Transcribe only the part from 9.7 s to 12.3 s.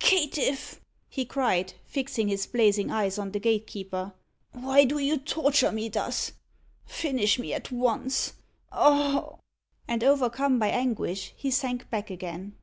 And overcome by anguish, he sank back